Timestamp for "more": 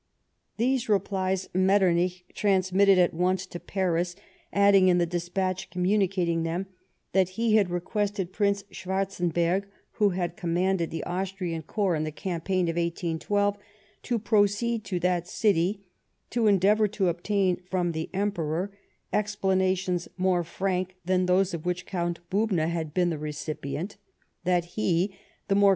20.17-20.43, 25.53-25.59